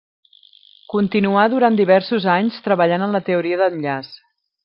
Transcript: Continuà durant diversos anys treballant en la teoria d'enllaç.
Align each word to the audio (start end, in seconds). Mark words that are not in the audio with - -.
Continuà 0.93 1.43
durant 1.55 1.77
diversos 1.81 2.25
anys 2.37 2.57
treballant 2.69 3.07
en 3.09 3.15
la 3.19 3.23
teoria 3.31 3.61
d'enllaç. 3.63 4.13